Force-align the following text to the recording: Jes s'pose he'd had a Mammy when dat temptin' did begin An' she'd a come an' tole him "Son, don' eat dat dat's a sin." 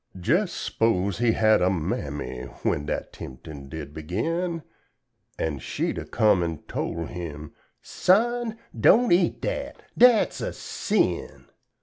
Jes 0.19 0.51
s'pose 0.51 1.19
he'd 1.19 1.33
had 1.33 1.61
a 1.61 1.69
Mammy 1.69 2.45
when 2.63 2.87
dat 2.87 3.13
temptin' 3.13 3.69
did 3.69 3.93
begin 3.93 4.63
An' 5.37 5.59
she'd 5.59 5.99
a 5.99 6.05
come 6.05 6.41
an' 6.41 6.63
tole 6.67 7.05
him 7.05 7.53
"Son, 7.83 8.57
don' 8.75 9.11
eat 9.11 9.41
dat 9.41 9.79
dat's 9.95 10.41
a 10.41 10.53
sin." 10.53 11.45